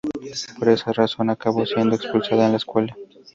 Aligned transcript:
Por 0.57 0.69
esa 0.69 0.93
razón, 0.93 1.29
acabó 1.29 1.63
siendo 1.67 1.95
expulsada 1.95 2.45
de 2.45 2.49
la 2.53 2.57
Escuela. 2.57 2.95